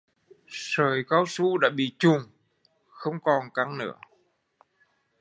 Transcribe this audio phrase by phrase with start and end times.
[0.47, 2.21] Sợi cao su đã bị chùn,
[2.89, 3.93] không còn căng nữa